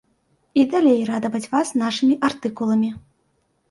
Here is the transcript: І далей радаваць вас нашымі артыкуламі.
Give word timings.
І 0.61 0.63
далей 0.71 1.03
радаваць 1.11 1.43
вас 1.53 1.75
нашымі 1.85 2.19
артыкуламі. 2.31 2.95